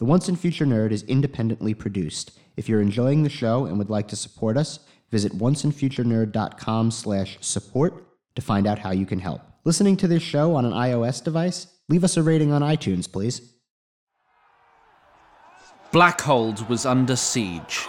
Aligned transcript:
The 0.00 0.06
Once 0.06 0.30
and 0.30 0.40
Future 0.40 0.64
Nerd 0.64 0.92
is 0.92 1.02
independently 1.02 1.74
produced. 1.74 2.32
If 2.56 2.70
you're 2.70 2.80
enjoying 2.80 3.22
the 3.22 3.28
show 3.28 3.66
and 3.66 3.76
would 3.76 3.90
like 3.90 4.08
to 4.08 4.16
support 4.16 4.56
us, 4.56 4.80
visit 5.10 5.36
onceandfuturenerd.com 5.36 6.90
slash 6.90 7.36
support 7.42 8.02
to 8.34 8.40
find 8.40 8.66
out 8.66 8.78
how 8.78 8.92
you 8.92 9.04
can 9.04 9.18
help. 9.18 9.42
Listening 9.64 9.98
to 9.98 10.08
this 10.08 10.22
show 10.22 10.54
on 10.54 10.64
an 10.64 10.72
iOS 10.72 11.22
device? 11.22 11.66
Leave 11.90 12.02
us 12.02 12.16
a 12.16 12.22
rating 12.22 12.50
on 12.50 12.62
iTunes, 12.62 13.12
please. 13.12 13.52
Blackhold 15.92 16.66
was 16.70 16.86
under 16.86 17.14
siege. 17.14 17.86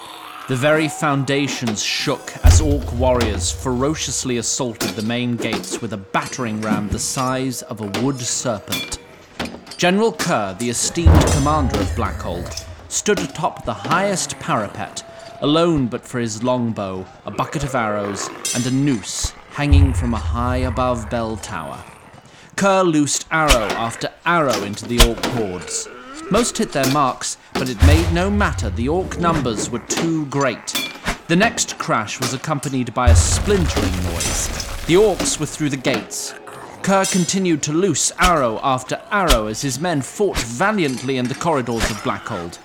The 0.49 0.57
very 0.57 0.89
foundations 0.89 1.81
shook 1.81 2.33
as 2.43 2.59
Orc 2.59 2.91
warriors 2.95 3.53
ferociously 3.53 4.35
assaulted 4.35 4.89
the 4.89 5.03
main 5.03 5.37
gates 5.37 5.81
with 5.81 5.93
a 5.93 5.97
battering 5.97 6.59
ram 6.59 6.89
the 6.89 6.99
size 6.99 7.61
of 7.61 7.79
a 7.79 8.01
wood 8.01 8.19
serpent. 8.19 8.97
General 9.82 10.11
Kerr, 10.11 10.55
the 10.59 10.70
esteemed 10.70 11.25
commander 11.32 11.79
of 11.79 11.88
Blackhold, 11.95 12.68
stood 12.88 13.18
atop 13.18 13.66
the 13.66 13.73
highest 13.73 14.38
parapet, 14.38 15.03
alone 15.41 15.88
but 15.88 16.05
for 16.05 16.20
his 16.20 16.44
longbow, 16.44 17.03
a 17.26 17.31
bucket 17.31 17.63
of 17.63 17.73
arrows, 17.73 18.30
and 18.53 18.63
a 18.67 18.70
noose 18.70 19.31
hanging 19.49 19.91
from 19.91 20.13
a 20.13 20.20
high 20.20 20.58
above 20.58 21.09
bell 21.09 21.36
tower. 21.36 21.84
Kerr 22.55 22.84
loosed 22.84 23.25
arrow 23.31 23.70
after 23.73 24.12
arrow 24.23 24.62
into 24.62 24.88
the 24.88 25.03
Orc 25.03 25.25
hordes. 25.25 25.88
Most 26.30 26.59
hit 26.59 26.72
their 26.73 26.91
marks, 26.91 27.38
but 27.53 27.67
it 27.67 27.84
made 27.88 28.13
no 28.13 28.30
matter, 28.30 28.70
the 28.70 28.88
Orc 28.88 29.17
numbers 29.17 29.72
were 29.72 29.80
too 29.80 30.27
great. 30.27 30.75
The 31.27 31.36
next 31.36 31.80
crash 31.80 32.20
was 32.20 32.36
accompanied 32.36 32.94
by 32.94 33.09
a 33.09 33.16
splintering 33.16 34.03
noise. 34.03 34.48
The 34.86 34.94
Orcs 34.94 35.39
were 35.39 35.48
through 35.48 35.70
the 35.70 35.77
gates. 35.77 36.36
Kerr 36.84 37.05
continued 37.05 37.62
to 37.63 37.73
loose 37.73 38.12
arrow 38.17 38.59
after 38.63 38.99
arrow 39.12 39.45
as 39.45 39.62
his 39.62 39.80
men 39.80 40.02
fought 40.02 40.38
valiantly 40.39 41.17
in 41.17 41.27
the 41.27 41.35
corridors 41.35 41.89
of 41.91 41.98
Blackhold. 41.98 42.55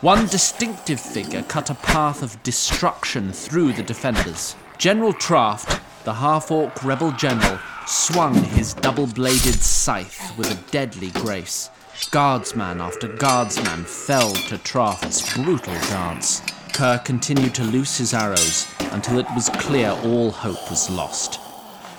One 0.00 0.26
distinctive 0.26 0.98
figure 0.98 1.44
cut 1.44 1.70
a 1.70 1.74
path 1.74 2.24
of 2.24 2.42
destruction 2.42 3.32
through 3.32 3.74
the 3.74 3.84
defenders. 3.84 4.56
General 4.78 5.12
Traft, 5.12 5.80
the 6.02 6.14
half 6.14 6.50
orc 6.50 6.82
rebel 6.82 7.12
general, 7.12 7.60
swung 7.86 8.34
his 8.34 8.74
double 8.74 9.06
bladed 9.06 9.62
scythe 9.62 10.36
with 10.36 10.50
a 10.50 10.70
deadly 10.72 11.10
grace. 11.10 11.70
Guardsman 12.10 12.80
after 12.80 13.06
guardsman 13.06 13.84
fell 13.84 14.32
to 14.32 14.58
Traft's 14.58 15.34
brutal 15.34 15.74
dance. 15.88 16.42
Kerr 16.72 16.98
continued 16.98 17.54
to 17.54 17.62
loose 17.62 17.96
his 17.96 18.12
arrows 18.12 18.66
until 18.90 19.20
it 19.20 19.26
was 19.36 19.50
clear 19.50 19.90
all 20.02 20.32
hope 20.32 20.68
was 20.68 20.90
lost. 20.90 21.38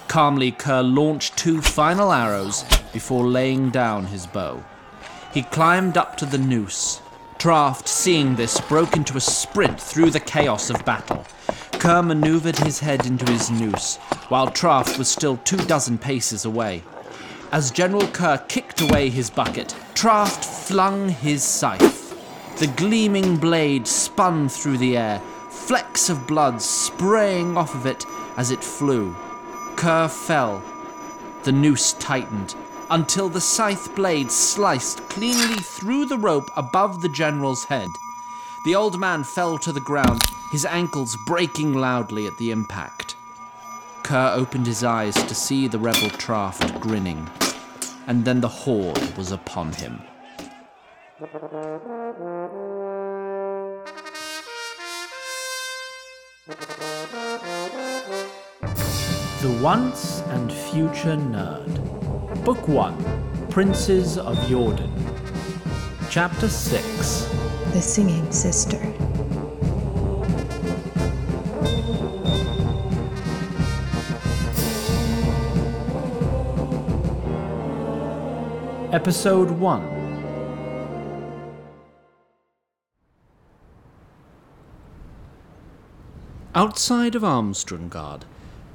Calmly, 0.07 0.51
Kerr 0.51 0.83
launched 0.83 1.37
two 1.37 1.61
final 1.61 2.11
arrows 2.11 2.63
before 2.91 3.25
laying 3.25 3.69
down 3.69 4.05
his 4.05 4.27
bow. 4.27 4.63
He 5.33 5.41
climbed 5.41 5.97
up 5.97 6.17
to 6.17 6.25
the 6.25 6.37
noose. 6.37 7.01
Traft, 7.39 7.87
seeing 7.87 8.35
this, 8.35 8.61
broke 8.61 8.95
into 8.95 9.17
a 9.17 9.21
sprint 9.21 9.81
through 9.81 10.11
the 10.11 10.19
chaos 10.19 10.69
of 10.69 10.85
battle. 10.85 11.25
Kerr 11.73 12.01
maneuvered 12.03 12.57
his 12.59 12.79
head 12.79 13.05
into 13.05 13.29
his 13.29 13.51
noose, 13.51 13.97
while 14.29 14.47
Traft 14.47 14.97
was 14.97 15.09
still 15.09 15.37
two 15.37 15.57
dozen 15.57 15.97
paces 15.97 16.45
away. 16.45 16.83
As 17.51 17.71
General 17.71 18.07
Kerr 18.07 18.37
kicked 18.47 18.81
away 18.81 19.09
his 19.09 19.29
bucket, 19.29 19.75
Traft 19.93 20.45
flung 20.45 21.09
his 21.09 21.43
scythe. 21.43 22.01
The 22.59 22.67
gleaming 22.67 23.37
blade 23.37 23.87
spun 23.87 24.47
through 24.47 24.77
the 24.77 24.95
air, 24.95 25.19
flecks 25.49 26.09
of 26.09 26.27
blood 26.27 26.61
spraying 26.61 27.57
off 27.57 27.75
of 27.75 27.85
it 27.85 28.05
as 28.37 28.51
it 28.51 28.63
flew. 28.63 29.15
Kerr 29.83 30.07
fell. 30.07 30.63
The 31.43 31.51
noose 31.51 31.91
tightened 31.91 32.55
until 32.89 33.27
the 33.27 33.41
scythe 33.41 33.93
blade 33.95 34.31
sliced 34.31 35.09
cleanly 35.09 35.55
through 35.55 36.05
the 36.05 36.17
rope 36.17 36.49
above 36.55 37.01
the 37.01 37.09
general's 37.09 37.65
head. 37.65 37.89
The 38.63 38.75
old 38.75 38.97
man 38.97 39.25
fell 39.25 39.57
to 39.57 39.73
the 39.73 39.81
ground, 39.81 40.21
his 40.53 40.63
ankles 40.63 41.17
breaking 41.25 41.73
loudly 41.73 42.25
at 42.25 42.37
the 42.37 42.51
impact. 42.51 43.17
Kerr 44.03 44.31
opened 44.33 44.67
his 44.67 44.85
eyes 44.85 45.15
to 45.15 45.35
see 45.35 45.67
the 45.67 45.79
rebel 45.79 46.11
Traft 46.11 46.79
grinning, 46.79 47.29
and 48.07 48.23
then 48.23 48.39
the 48.39 48.47
horde 48.47 49.17
was 49.17 49.33
upon 49.33 49.73
him. 49.73 49.99
The 59.43 59.61
Once 59.61 60.21
and 60.27 60.49
Future 60.49 61.17
Nerd. 61.17 62.45
Book 62.45 62.65
1 62.65 63.47
Princes 63.49 64.17
of 64.17 64.39
Jordan. 64.47 64.89
Chapter 66.09 66.47
6 66.47 67.25
The 67.73 67.81
Singing 67.81 68.31
Sister. 68.31 68.77
Episode 78.93 79.51
1 79.51 80.03
Outside 86.55 87.15
of 87.15 87.23
Armstrungard, 87.23 88.21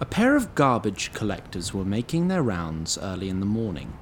a 0.01 0.07
pair 0.07 0.37
of 0.37 0.55
garbage 0.55 1.13
collectors 1.13 1.75
were 1.75 1.85
making 1.85 2.29
their 2.29 2.43
rounds 2.43 2.97
early 2.99 3.29
in 3.29 3.41
the 3.41 3.47
morning. 3.47 3.93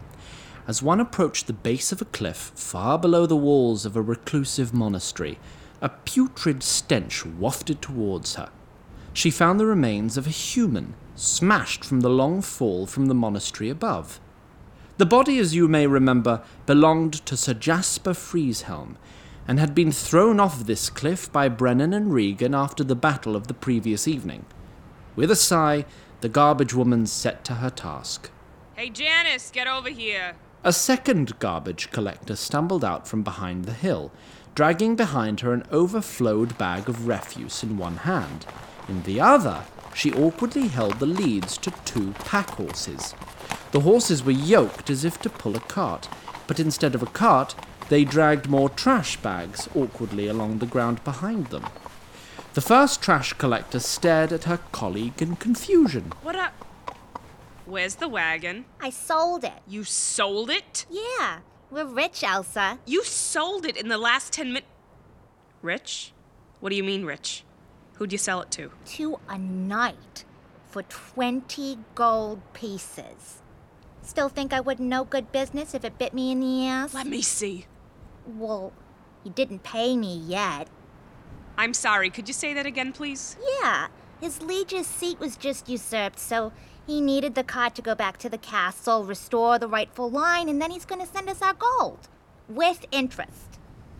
As 0.68 0.82
one 0.82 1.00
approached 1.00 1.46
the 1.46 1.52
base 1.52 1.90
of 1.90 2.02
a 2.02 2.06
cliff 2.06 2.52
far 2.54 2.98
below 2.98 3.24
the 3.24 3.36
walls 3.36 3.86
of 3.86 3.96
a 3.96 4.02
reclusive 4.02 4.74
monastery, 4.74 5.38
a 5.80 5.88
putrid 5.88 6.62
stench 6.62 7.24
wafted 7.24 7.80
towards 7.80 8.34
her. 8.34 8.50
She 9.12 9.30
found 9.30 9.58
the 9.58 9.66
remains 9.66 10.18
of 10.18 10.26
a 10.26 10.30
human, 10.30 10.94
smashed 11.14 11.84
from 11.84 12.00
the 12.00 12.10
long 12.10 12.42
fall 12.42 12.86
from 12.86 13.06
the 13.06 13.14
monastery 13.14 13.70
above. 13.70 14.20
The 14.98 15.06
body, 15.06 15.38
as 15.38 15.54
you 15.54 15.68
may 15.68 15.86
remember, 15.86 16.42
belonged 16.66 17.24
to 17.24 17.36
Sir 17.36 17.54
Jasper 17.54 18.12
Frieshelm, 18.12 18.96
and 19.48 19.58
had 19.58 19.74
been 19.74 19.92
thrown 19.92 20.40
off 20.40 20.64
this 20.66 20.90
cliff 20.90 21.32
by 21.32 21.48
Brennan 21.48 21.94
and 21.94 22.12
Regan 22.12 22.54
after 22.54 22.84
the 22.84 22.96
battle 22.96 23.36
of 23.36 23.46
the 23.46 23.54
previous 23.54 24.06
evening. 24.08 24.44
With 25.16 25.30
a 25.30 25.36
sigh, 25.36 25.86
the 26.20 26.28
garbage 26.28 26.74
woman 26.74 27.06
set 27.06 27.42
to 27.46 27.54
her 27.54 27.70
task. 27.70 28.30
Hey, 28.74 28.90
Janice, 28.90 29.50
get 29.50 29.66
over 29.66 29.88
here. 29.88 30.36
A 30.62 30.72
second 30.72 31.38
garbage 31.38 31.90
collector 31.90 32.36
stumbled 32.36 32.84
out 32.84 33.08
from 33.08 33.22
behind 33.22 33.64
the 33.64 33.72
hill, 33.72 34.12
dragging 34.54 34.94
behind 34.94 35.40
her 35.40 35.54
an 35.54 35.64
overflowed 35.70 36.58
bag 36.58 36.88
of 36.88 37.08
refuse 37.08 37.62
in 37.62 37.78
one 37.78 37.96
hand. 37.98 38.44
In 38.88 39.02
the 39.04 39.18
other, 39.18 39.64
she 39.94 40.12
awkwardly 40.12 40.68
held 40.68 40.98
the 40.98 41.06
leads 41.06 41.56
to 41.58 41.70
two 41.86 42.12
pack 42.18 42.50
horses. 42.50 43.14
The 43.72 43.80
horses 43.80 44.22
were 44.22 44.32
yoked 44.32 44.90
as 44.90 45.04
if 45.04 45.18
to 45.22 45.30
pull 45.30 45.56
a 45.56 45.60
cart, 45.60 46.08
but 46.46 46.60
instead 46.60 46.94
of 46.94 47.02
a 47.02 47.06
cart, 47.06 47.54
they 47.88 48.04
dragged 48.04 48.50
more 48.50 48.68
trash 48.68 49.16
bags 49.16 49.68
awkwardly 49.74 50.26
along 50.26 50.58
the 50.58 50.66
ground 50.66 51.02
behind 51.04 51.46
them. 51.46 51.64
The 52.56 52.62
first 52.62 53.02
trash 53.02 53.34
collector 53.34 53.78
stared 53.78 54.32
at 54.32 54.44
her 54.44 54.56
colleague 54.72 55.20
in 55.20 55.36
confusion. 55.36 56.14
What 56.22 56.36
up? 56.36 56.54
Where's 57.66 57.96
the 57.96 58.08
wagon? 58.08 58.64
I 58.80 58.88
sold 58.88 59.44
it. 59.44 59.60
You 59.68 59.84
sold 59.84 60.48
it? 60.48 60.86
Yeah, 60.88 61.40
we're 61.70 61.84
rich, 61.84 62.24
Elsa. 62.24 62.78
You 62.86 63.04
sold 63.04 63.66
it 63.66 63.76
in 63.76 63.88
the 63.88 63.98
last 63.98 64.32
10 64.32 64.46
minutes. 64.46 64.66
Rich? 65.60 66.14
What 66.60 66.70
do 66.70 66.76
you 66.76 66.82
mean, 66.82 67.04
rich? 67.04 67.44
Who'd 67.96 68.10
you 68.10 68.16
sell 68.16 68.40
it 68.40 68.50
to? 68.52 68.70
To 68.86 69.20
a 69.28 69.36
knight 69.36 70.24
for 70.66 70.82
20 70.84 71.76
gold 71.94 72.40
pieces. 72.54 73.42
Still 74.00 74.30
think 74.30 74.54
I 74.54 74.60
wouldn't 74.60 74.88
know 74.88 75.04
good 75.04 75.30
business 75.30 75.74
if 75.74 75.84
it 75.84 75.98
bit 75.98 76.14
me 76.14 76.32
in 76.32 76.40
the 76.40 76.66
ass? 76.68 76.94
Let 76.94 77.06
me 77.06 77.20
see. 77.20 77.66
Well, 78.26 78.72
he 79.22 79.28
didn't 79.28 79.62
pay 79.62 79.94
me 79.94 80.16
yet. 80.16 80.68
I'm 81.56 81.74
sorry, 81.74 82.10
could 82.10 82.28
you 82.28 82.34
say 82.34 82.52
that 82.54 82.66
again, 82.66 82.92
please? 82.92 83.36
Yeah, 83.60 83.88
his 84.20 84.42
liege's 84.42 84.86
seat 84.86 85.18
was 85.18 85.36
just 85.36 85.68
usurped, 85.68 86.18
so 86.18 86.52
he 86.86 87.00
needed 87.00 87.34
the 87.34 87.44
cart 87.44 87.74
to 87.76 87.82
go 87.82 87.94
back 87.94 88.18
to 88.18 88.28
the 88.28 88.38
castle, 88.38 89.04
restore 89.04 89.58
the 89.58 89.68
rightful 89.68 90.10
line, 90.10 90.48
and 90.48 90.60
then 90.60 90.70
he's 90.70 90.84
gonna 90.84 91.06
send 91.06 91.28
us 91.28 91.42
our 91.42 91.54
gold. 91.54 92.08
With 92.48 92.86
interest. 92.92 93.58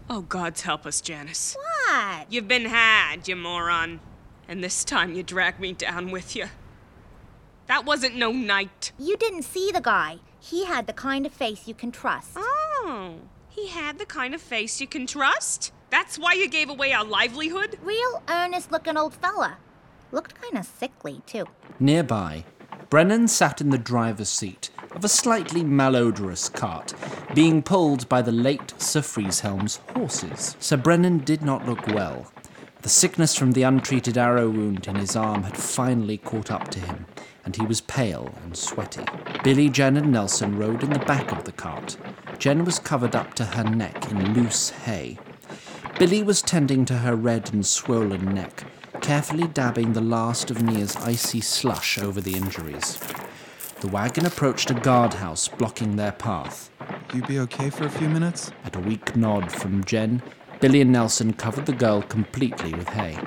Oh, 0.09 0.21
God's 0.21 0.63
help 0.63 0.87
us, 0.87 1.01
Janice. 1.01 1.57
What? 1.57 2.31
You've 2.31 2.47
been 2.47 2.67
had, 2.67 3.27
you 3.27 3.35
moron. 3.35 4.01
And 4.49 4.63
this 4.63 4.85
time 4.85 5.15
you 5.15 5.25
drag 5.25 5.59
me 5.59 5.73
down 5.73 6.13
with 6.13 6.37
you. 6.37 6.47
That 7.67 7.85
wasn't 7.85 8.15
no 8.15 8.31
knight. 8.31 8.93
You 8.99 9.17
didn't 9.17 9.43
see 9.43 9.73
the 9.73 9.81
guy. 9.81 10.19
He 10.39 10.67
had 10.67 10.87
the 10.87 10.93
kind 10.93 11.27
of 11.27 11.33
face 11.33 11.67
you 11.67 11.75
can 11.75 11.91
trust. 11.91 12.31
Oh, 12.37 13.17
he 13.57 13.69
had 13.69 13.99
the 13.99 14.07
kind 14.07 14.35
of 14.35 14.43
face 14.43 14.81
you 14.81 14.87
can 14.87 15.07
trust? 15.07 15.73
That's 15.91 16.19
why 16.19 16.35
you 16.35 16.47
gave 16.49 16.69
away 16.69 16.93
our 16.93 17.05
livelihood? 17.05 17.79
Real 17.83 18.23
earnest 18.29 18.71
looking 18.71 18.99
old 18.99 19.15
fella. 19.15 19.57
Looked 20.13 20.41
kind 20.41 20.59
of 20.59 20.67
sickly, 20.67 21.23
too. 21.27 21.47
Nearby, 21.81 22.45
Brennan 22.91 23.29
sat 23.29 23.61
in 23.61 23.71
the 23.71 23.79
driver's 23.79 24.29
seat, 24.29 24.71
of 24.93 25.05
a 25.05 25.09
slightly 25.09 25.63
malodorous 25.63 26.53
cart 26.53 26.93
being 27.35 27.63
pulled 27.63 28.09
by 28.09 28.23
the 28.23 28.33
late 28.33 28.75
Sir 28.79 29.01
Frieshelm's 29.01 29.81
horses. 29.95 30.57
Sir 30.61 30.77
Brennan 30.77 31.19
did 31.19 31.43
not 31.43 31.67
look 31.67 31.87
well. 31.89 32.31
The 32.83 32.89
sickness 32.91 33.35
from 33.35 33.53
the 33.53 33.63
untreated 33.63 34.17
arrow 34.19 34.49
wound 34.51 34.87
in 34.87 34.97
his 34.97 35.17
arm 35.17 35.43
had 35.43 35.57
finally 35.57 36.19
caught 36.19 36.51
up 36.51 36.69
to 36.69 36.79
him, 36.79 37.07
and 37.47 37.57
he 37.57 37.65
was 37.65 37.81
pale 37.81 38.35
and 38.43 38.55
sweaty. 38.55 39.05
Billy, 39.43 39.71
Jen, 39.71 39.97
and 39.97 40.13
Nelson 40.13 40.59
rode 40.59 40.83
in 40.83 40.91
the 40.91 40.99
back 40.99 41.33
of 41.33 41.45
the 41.45 41.53
cart. 41.53 41.97
Jen 42.39 42.65
was 42.67 42.79
covered 42.79 43.17
up 43.17 43.33
to 43.35 43.45
her 43.45 43.65
neck 43.65 44.11
in 44.11 44.35
loose 44.35 44.69
hay. 44.69 45.19
Billy 45.99 46.23
was 46.23 46.43
tending 46.43 46.85
to 46.85 46.99
her 46.99 47.17
red 47.17 47.55
and 47.55 47.65
swollen 47.65 48.35
neck, 48.35 48.65
carefully 49.01 49.47
dabbing 49.47 49.95
the 49.95 50.01
last 50.03 50.51
of 50.51 50.61
Nia's 50.61 50.97
icy 50.97 51.41
slush 51.41 51.97
over 51.97 52.21
the 52.21 52.35
injuries. 52.35 52.99
The 53.81 53.89
wagon 53.89 54.27
approached 54.27 54.71
a 54.71 54.75
guardhouse 54.75 55.49
blocking 55.49 55.97
their 55.97 56.13
path. 56.13 56.71
You 57.15 57.23
be 57.23 57.39
okay 57.41 57.71
for 57.71 57.85
a 57.85 57.91
few 57.91 58.09
minutes? 58.09 58.51
At 58.65 58.75
a 58.77 58.81
weak 58.81 59.15
nod 59.15 59.53
from 59.53 59.85
Jen, 59.85 60.23
Billy 60.61 60.81
and 60.81 60.93
Nelson 60.93 61.33
covered 61.33 61.67
the 61.67 61.73
girl 61.73 62.03
completely 62.03 62.75
with 62.75 62.89
hay. 62.89 63.19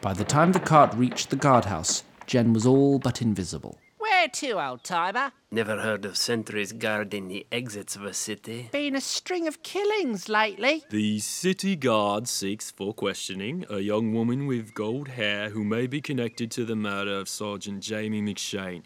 By 0.00 0.12
the 0.14 0.24
time 0.24 0.52
the 0.52 0.60
cart 0.60 0.94
reached 0.94 1.30
the 1.30 1.36
guardhouse, 1.36 2.04
Jen 2.26 2.52
was 2.52 2.66
all 2.66 2.98
but 2.98 3.22
invisible. 3.22 3.78
Where 3.98 4.28
to, 4.28 4.52
old 4.64 4.82
timer? 4.82 5.32
Never 5.50 5.80
heard 5.80 6.04
of 6.04 6.16
sentries 6.16 6.72
guarding 6.72 7.28
the 7.28 7.46
exits 7.52 7.94
of 7.94 8.04
a 8.04 8.12
city. 8.12 8.68
Been 8.72 8.96
a 8.96 9.00
string 9.00 9.46
of 9.46 9.62
killings 9.62 10.28
lately. 10.28 10.84
The 10.90 11.20
city 11.20 11.76
guard 11.76 12.26
seeks 12.26 12.70
for 12.70 12.92
questioning 12.92 13.64
a 13.70 13.78
young 13.78 14.12
woman 14.12 14.46
with 14.46 14.74
gold 14.74 15.08
hair 15.08 15.50
who 15.50 15.62
may 15.64 15.86
be 15.86 16.00
connected 16.00 16.50
to 16.52 16.64
the 16.64 16.76
murder 16.76 17.16
of 17.16 17.28
Sergeant 17.28 17.82
Jamie 17.82 18.22
McShane. 18.22 18.82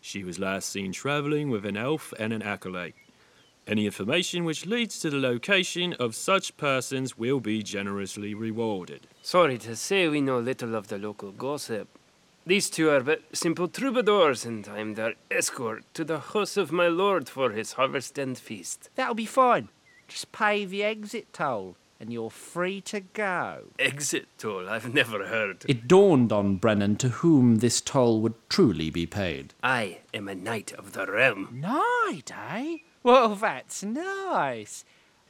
She 0.00 0.24
was 0.24 0.38
last 0.38 0.70
seen 0.70 0.92
traveling 0.92 1.50
with 1.50 1.66
an 1.66 1.76
elf 1.76 2.14
and 2.18 2.32
an 2.32 2.42
acolyte. 2.42 2.94
Any 3.66 3.84
information 3.84 4.44
which 4.44 4.64
leads 4.64 4.98
to 5.00 5.10
the 5.10 5.18
location 5.18 5.92
of 5.94 6.14
such 6.14 6.56
persons 6.56 7.18
will 7.18 7.40
be 7.40 7.62
generously 7.62 8.32
rewarded. 8.32 9.06
Sorry 9.20 9.58
to 9.58 9.76
say 9.76 10.08
we 10.08 10.22
know 10.22 10.38
little 10.38 10.74
of 10.74 10.88
the 10.88 10.96
local 10.96 11.32
gossip. 11.32 11.97
These 12.48 12.70
two 12.70 12.88
are 12.88 13.02
but 13.02 13.20
simple 13.34 13.68
troubadours, 13.68 14.46
and 14.46 14.66
I 14.68 14.78
am 14.78 14.94
their 14.94 15.16
escort 15.30 15.84
to 15.92 16.02
the 16.02 16.18
house 16.18 16.56
of 16.56 16.72
my 16.72 16.88
lord 16.88 17.28
for 17.28 17.50
his 17.50 17.74
harvest 17.74 18.16
and 18.16 18.38
feast. 18.38 18.88
That'll 18.94 19.14
be 19.14 19.26
fine. 19.26 19.68
Just 20.08 20.32
pay 20.32 20.64
the 20.64 20.82
exit 20.82 21.30
toll, 21.34 21.76
and 22.00 22.10
you're 22.10 22.30
free 22.30 22.80
to 22.80 23.00
go. 23.00 23.64
Exit 23.78 24.28
toll, 24.38 24.66
I've 24.66 24.94
never 24.94 25.26
heard. 25.26 25.66
It 25.68 25.86
dawned 25.86 26.32
on 26.32 26.56
Brennan 26.56 26.96
to 26.96 27.10
whom 27.10 27.56
this 27.56 27.82
toll 27.82 28.22
would 28.22 28.32
truly 28.48 28.88
be 28.88 29.04
paid. 29.04 29.52
I 29.62 29.98
am 30.14 30.26
a 30.26 30.34
knight 30.34 30.72
of 30.72 30.92
the 30.92 31.04
realm. 31.04 31.60
Knight, 31.60 32.32
eh? 32.34 32.78
Well, 33.02 33.34
that's 33.34 33.82
nice. 33.82 34.86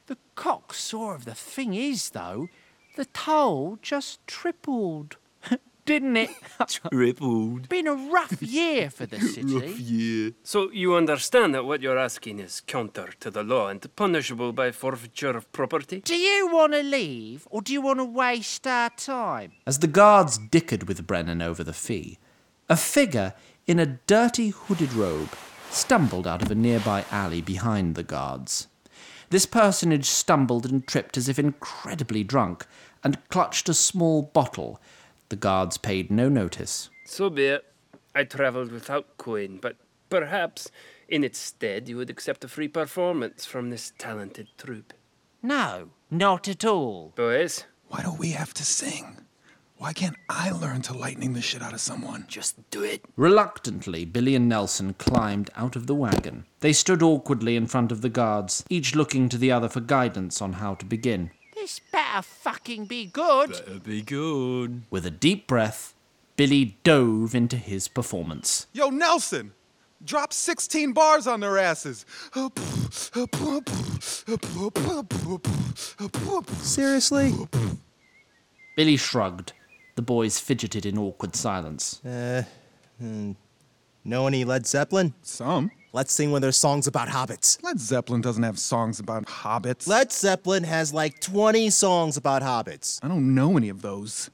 The 0.07 0.17
cocksaw 0.35 1.15
of 1.15 1.25
the 1.25 1.35
thing 1.35 1.73
is, 1.73 2.11
though, 2.11 2.47
the 2.95 3.07
toll 3.07 3.77
just 3.81 4.25
tripled. 4.25 5.17
Didn't 5.89 6.17
it? 6.17 6.29
Tripled. 6.91 7.67
Been 7.67 7.87
a 7.87 7.95
rough 7.95 8.43
year 8.43 8.91
for 8.91 9.07
the 9.07 9.19
city. 9.35 9.73
Yeah. 9.81 10.29
So 10.43 10.69
you 10.71 10.93
understand 10.93 11.55
that 11.55 11.65
what 11.65 11.81
you're 11.81 11.97
asking 11.97 12.37
is 12.37 12.61
counter 12.61 13.09
to 13.19 13.31
the 13.31 13.41
law 13.41 13.69
and 13.69 13.95
punishable 13.95 14.53
by 14.53 14.69
forfeiture 14.69 15.35
of 15.35 15.51
property? 15.51 16.01
Do 16.01 16.15
you 16.15 16.47
want 16.47 16.73
to 16.73 16.83
leave, 16.83 17.47
or 17.49 17.63
do 17.63 17.73
you 17.73 17.81
want 17.81 17.97
to 17.97 18.05
waste 18.05 18.67
our 18.67 18.91
time? 18.91 19.53
As 19.65 19.79
the 19.79 19.87
guards 19.87 20.37
dickered 20.37 20.87
with 20.87 21.07
Brennan 21.07 21.41
over 21.41 21.63
the 21.63 21.73
fee, 21.73 22.19
a 22.69 22.77
figure 22.77 23.33
in 23.65 23.79
a 23.79 23.97
dirty 24.05 24.49
hooded 24.49 24.93
robe 24.93 25.35
stumbled 25.71 26.27
out 26.27 26.43
of 26.43 26.51
a 26.51 26.55
nearby 26.55 27.03
alley 27.09 27.41
behind 27.41 27.95
the 27.95 28.03
guards. 28.03 28.67
This 29.31 29.47
personage 29.47 30.05
stumbled 30.05 30.67
and 30.67 30.85
tripped 30.85 31.17
as 31.17 31.27
if 31.27 31.39
incredibly 31.39 32.23
drunk, 32.23 32.67
and 33.03 33.17
clutched 33.29 33.69
a 33.69 33.73
small 33.73 34.21
bottle. 34.21 34.79
The 35.29 35.35
guards 35.35 35.77
paid 35.77 36.11
no 36.11 36.27
notice. 36.29 36.89
So 37.05 37.29
be 37.29 37.45
it. 37.45 37.65
I 38.15 38.23
travelled 38.23 38.71
without 38.71 39.17
coin, 39.17 39.59
but 39.61 39.75
perhaps 40.09 40.71
in 41.07 41.23
its 41.23 41.37
stead 41.39 41.87
you 41.87 41.97
would 41.97 42.09
accept 42.09 42.43
a 42.43 42.47
free 42.47 42.67
performance 42.67 43.45
from 43.45 43.69
this 43.69 43.93
talented 43.97 44.47
troupe. 44.57 44.93
No, 45.41 45.89
not 46.09 46.47
at 46.47 46.65
all. 46.65 47.13
Boys, 47.15 47.65
Why 47.87 48.01
do 48.03 48.11
we 48.13 48.31
have 48.31 48.53
to 48.55 48.65
sing? 48.65 49.17
Why 49.77 49.93
can't 49.93 50.17
I 50.27 50.51
learn 50.51 50.81
to 50.83 50.93
lightning 50.97 51.31
the 51.33 51.41
shit 51.41 51.61
out 51.61 51.73
of 51.73 51.79
someone? 51.79 52.25
just 52.27 52.69
do 52.69 52.83
it. 52.83 53.01
Reluctantly, 53.15 54.03
Billy 54.03 54.35
and 54.35 54.49
Nelson 54.49 54.93
climbed 54.95 55.49
out 55.55 55.77
of 55.77 55.87
the 55.87 55.95
wagon. 55.95 56.45
They 56.59 56.73
stood 56.73 57.01
awkwardly 57.01 57.55
in 57.55 57.65
front 57.67 57.93
of 57.93 58.01
the 58.01 58.09
guards, 58.09 58.65
each 58.69 58.93
looking 58.93 59.29
to 59.29 59.37
the 59.37 59.53
other 59.53 59.69
for 59.69 59.79
guidance 59.79 60.41
on 60.41 60.53
how 60.53 60.75
to 60.75 60.85
begin. 60.85 61.31
This 61.69 61.81
better 61.91 62.23
fucking 62.23 62.85
be 62.85 63.05
good. 63.05 63.51
Better 63.51 63.79
be 63.79 64.01
good. 64.01 64.81
With 64.89 65.05
a 65.05 65.11
deep 65.11 65.45
breath, 65.45 65.93
Billy 66.35 66.79
dove 66.83 67.35
into 67.35 67.57
his 67.57 67.87
performance. 67.87 68.65
Yo, 68.73 68.89
Nelson! 68.89 69.53
Drop 70.03 70.33
16 70.33 70.93
bars 70.93 71.27
on 71.27 71.41
their 71.41 71.59
asses. 71.59 72.07
Seriously? 76.63 77.35
Billy 78.75 78.97
shrugged. 78.97 79.53
The 79.93 80.01
boys 80.01 80.39
fidgeted 80.39 80.87
in 80.87 80.97
awkward 80.97 81.35
silence. 81.35 82.03
Uh, 82.03 82.45
hmm. 82.97 83.33
Know 84.03 84.25
any 84.25 84.43
Led 84.43 84.65
Zeppelin? 84.65 85.13
Some. 85.21 85.69
Let's 85.91 86.13
sing 86.13 86.29
one 86.29 86.37
of 86.37 86.41
their 86.43 86.51
songs 86.51 86.85
about 86.85 87.07
hobbits. 87.07 87.63
Led 87.63 87.79
Zeppelin 87.79 88.21
doesn't 88.21 88.43
have 88.43 88.59
songs 88.59 88.99
about 88.99 89.25
hobbits. 89.25 89.87
Led 89.87 90.11
Zeppelin 90.11 90.63
has 90.63 90.93
like 90.93 91.19
20 91.19 91.71
songs 91.71 92.15
about 92.15 92.43
hobbits. 92.43 92.99
I 93.01 93.07
don't 93.07 93.33
know 93.33 93.57
any 93.57 93.69
of 93.69 93.81
those. 93.81 94.29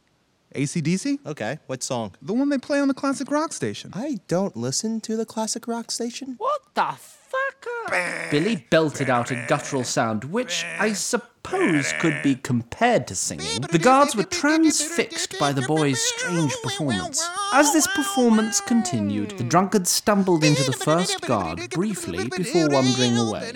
ACDC? 0.54 1.26
Okay, 1.26 1.60
what 1.68 1.82
song? 1.82 2.14
The 2.22 2.34
one 2.34 2.50
they 2.50 2.58
play 2.58 2.80
on 2.80 2.90
the 2.90 2.94
classic 2.94 3.32
rock 3.32 3.54
station. 3.54 3.92
I 3.94 4.20
don't 4.28 4.58
listen 4.58 5.00
to 5.02 5.16
the 5.16 5.26
classic 5.26 5.66
rock 5.66 5.92
station. 5.92 6.36
What 6.40 6.62
the 6.74 6.98
fucker? 6.98 8.32
Billy 8.32 8.66
belted 8.70 9.10
out 9.10 9.32
a 9.32 9.46
guttural 9.48 9.86
sound, 9.86 10.26
which 10.26 10.66
I 10.78 10.92
suppose 10.92 11.30
could 11.46 12.22
be 12.24 12.36
compared 12.36 13.08
to 13.08 13.16
singing. 13.16 13.62
The 13.62 13.80
guards 13.80 14.16
were 14.16 14.24
transfixed 14.24 15.38
by 15.40 15.54
the 15.54 15.62
boy's 15.62 16.02
strange 16.02 16.54
performance. 16.62 17.28
As 17.54 17.72
this 17.74 17.88
performance 17.88 18.62
continued, 18.62 19.32
the 19.38 19.44
drunkard 19.44 19.88
stumbled 19.88 20.44
into 20.44 20.64
the 20.64 20.74
first 20.78 21.22
guard 21.22 21.70
briefly 21.72 22.28
before 22.28 22.70
wandering 22.70 23.18
away. 23.18 23.52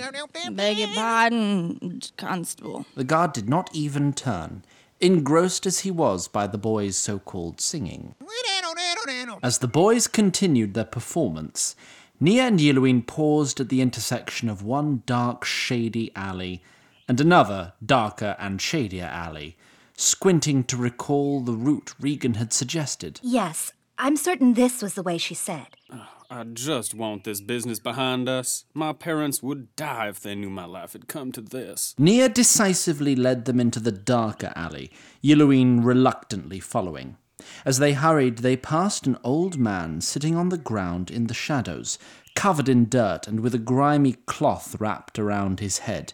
Beg 0.52 0.78
your 0.78 0.90
pardon, 0.90 2.02
Constable. 2.18 2.86
The 2.96 3.04
guard 3.04 3.34
did 3.34 3.50
not 3.50 3.70
even 3.74 4.14
turn, 4.14 4.64
engrossed 5.00 5.66
as 5.66 5.80
he 5.80 5.92
was 5.92 6.28
by 6.28 6.48
the 6.48 6.58
boy's 6.58 6.98
so 6.98 7.20
called 7.20 7.62
singing. 7.62 8.16
As 9.42 9.60
the 9.60 9.68
boys 9.68 10.08
continued 10.08 10.74
their 10.74 10.86
performance, 10.86 11.76
Nia 12.20 12.44
and 12.44 12.60
Yeluine 12.60 13.06
paused 13.06 13.60
at 13.60 13.70
the 13.70 13.82
intersection 13.82 14.50
of 14.50 14.64
one 14.64 15.04
dark, 15.06 15.46
shady 15.46 16.12
alley 16.16 16.62
and 17.10 17.20
another 17.20 17.74
darker 17.84 18.36
and 18.38 18.62
shadier 18.62 19.10
alley, 19.12 19.58
squinting 19.98 20.64
to 20.64 20.78
recall 20.78 21.42
the 21.42 21.54
route 21.54 21.96
Regan 22.00 22.36
had 22.36 22.54
suggested. 22.54 23.20
Yes, 23.24 23.74
I'm 23.98 24.16
certain 24.16 24.54
this 24.54 24.84
was 24.84 24.94
the 24.94 25.02
way 25.02 25.18
she 25.18 25.34
said. 25.34 25.76
Ah, 25.92 26.14
I 26.30 26.44
just 26.44 26.94
want 26.94 27.24
this 27.24 27.42
business 27.42 27.80
behind 27.80 28.30
us. 28.30 28.66
My 28.76 28.94
parents 28.94 29.42
would 29.42 29.76
die 29.76 30.08
if 30.10 30.20
they 30.20 30.36
knew 30.36 30.52
my 30.52 30.66
life 30.66 30.94
had 30.94 31.08
come 31.08 31.32
to 31.32 31.42
this. 31.42 31.96
Nia 31.98 32.30
decisively 32.30 33.16
led 33.16 33.46
them 33.46 33.60
into 33.60 33.80
the 33.80 33.92
darker 33.92 34.54
alley, 34.56 34.92
Yeluine 35.24 35.84
reluctantly 35.84 36.60
following. 36.60 37.18
As 37.66 37.80
they 37.80 37.94
hurried, 37.94 38.40
they 38.40 38.56
passed 38.56 39.08
an 39.08 39.18
old 39.24 39.58
man 39.58 40.02
sitting 40.02 40.36
on 40.36 40.50
the 40.50 40.58
ground 40.60 41.10
in 41.10 41.26
the 41.26 41.34
shadows, 41.34 41.98
covered 42.36 42.70
in 42.70 42.88
dirt 42.88 43.28
and 43.28 43.40
with 43.40 43.56
a 43.56 43.60
grimy 43.60 44.14
cloth 44.28 44.76
wrapped 44.80 45.18
around 45.18 45.60
his 45.60 45.80
head. 45.80 46.14